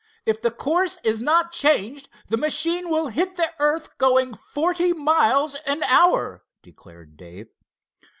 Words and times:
If 0.25 0.41
the 0.41 0.49
course 0.49 0.97
is 1.03 1.21
not 1.21 1.51
changed, 1.51 2.09
the 2.27 2.35
machine 2.35 2.89
will 2.89 3.09
hit 3.09 3.35
the 3.35 3.53
earth 3.59 3.99
going 3.99 4.33
forty 4.33 4.93
miles 4.93 5.53
an 5.67 5.83
hour," 5.83 6.43
declared 6.63 7.17
Dave. 7.17 7.49